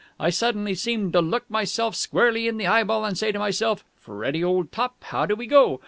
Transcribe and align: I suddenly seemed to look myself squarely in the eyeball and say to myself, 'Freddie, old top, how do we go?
I 0.19 0.31
suddenly 0.31 0.73
seemed 0.73 1.13
to 1.13 1.21
look 1.21 1.47
myself 1.47 1.93
squarely 1.93 2.47
in 2.47 2.57
the 2.57 2.65
eyeball 2.65 3.05
and 3.05 3.15
say 3.15 3.31
to 3.31 3.37
myself, 3.37 3.85
'Freddie, 3.99 4.43
old 4.43 4.71
top, 4.71 4.95
how 5.03 5.27
do 5.27 5.35
we 5.35 5.45
go? 5.45 5.79